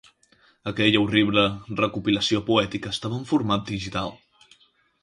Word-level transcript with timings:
Aquella 0.71 1.01
horrible 1.03 1.43
recopilació 1.81 2.43
poètica 2.51 2.95
estava 2.97 3.21
en 3.21 3.31
format 3.35 3.71
digital. 3.71 4.15